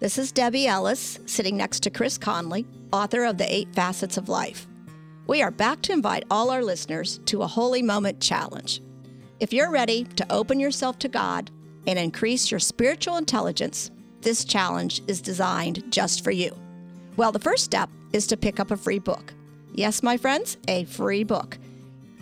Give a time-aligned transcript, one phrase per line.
[0.00, 4.30] This is Debbie Ellis, sitting next to Chris Conley, author of The Eight Facets of
[4.30, 4.66] Life.
[5.26, 8.80] We are back to invite all our listeners to a Holy Moment Challenge.
[9.40, 11.50] If you're ready to open yourself to God
[11.86, 13.90] and increase your spiritual intelligence,
[14.22, 16.56] this challenge is designed just for you.
[17.18, 19.34] Well, the first step is to pick up a free book.
[19.74, 21.58] Yes, my friends, a free book.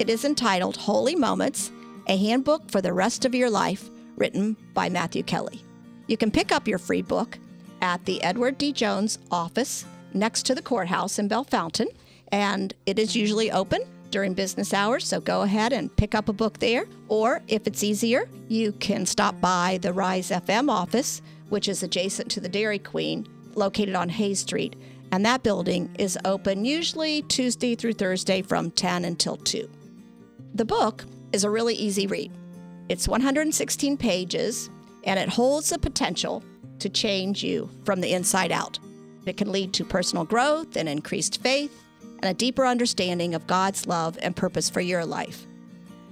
[0.01, 1.71] It is entitled Holy Moments,
[2.09, 5.63] a handbook for the rest of your life, written by Matthew Kelly.
[6.09, 7.39] You can pick up your free book
[7.81, 8.73] at the Edward D.
[8.73, 11.89] Jones office next to the courthouse in Bellefontaine,
[12.33, 16.33] and it is usually open during business hours, so go ahead and pick up a
[16.33, 16.87] book there.
[17.09, 22.31] Or if it's easier, you can stop by the Rise FM office, which is adjacent
[22.33, 24.77] to the Dairy Queen, located on Hayes Street.
[25.13, 29.69] And that building is open usually Tuesday through Thursday from 10 until 2.
[30.55, 32.33] The book is a really easy read.
[32.89, 34.71] It's 116 pages
[35.05, 36.43] and it holds the potential
[36.81, 38.79] to change you from the inside out.
[39.27, 41.85] It can lead to personal growth and increased faith
[42.23, 45.47] and a deeper understanding of God's love and purpose for your life.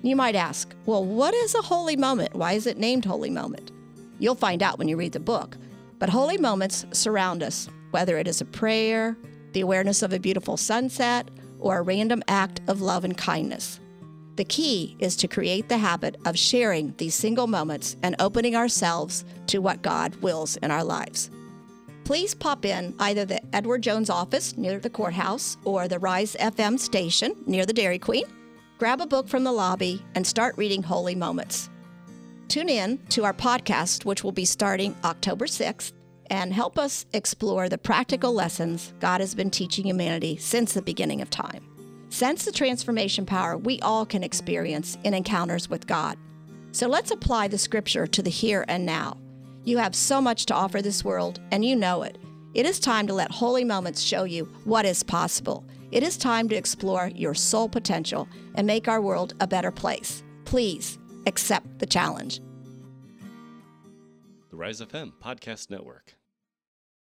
[0.03, 2.35] You might ask, well, what is a holy moment?
[2.35, 3.73] Why is it named Holy Moment?
[4.19, 5.57] You'll find out when you read the book.
[5.99, 9.17] But holy moments surround us, whether it is a prayer,
[9.53, 13.81] the awareness of a beautiful sunset, or a random act of love and kindness.
[14.37, 19.25] The key is to create the habit of sharing these single moments and opening ourselves
[19.47, 21.31] to what God wills in our lives.
[22.05, 26.79] Please pop in either the Edward Jones office near the courthouse or the Rise FM
[26.79, 28.27] station near the Dairy Queen.
[28.79, 31.71] Grab a book from the lobby and start reading Holy Moments.
[32.49, 35.93] Tune in to our podcast, which will be starting October 6th,
[36.29, 41.23] and help us explore the practical lessons God has been teaching humanity since the beginning
[41.23, 41.76] of time.
[42.17, 46.17] Sense the transformation power we all can experience in encounters with God.
[46.73, 49.19] So let's apply the scripture to the here and now.
[49.65, 52.17] You have so much to offer this world, and you know it.
[52.55, 55.63] It is time to let holy moments show you what is possible.
[55.91, 60.25] It is time to explore your soul potential and make our world a better place.
[60.47, 62.41] Please accept the challenge.
[64.49, 66.15] The Rise of FM Podcast Network.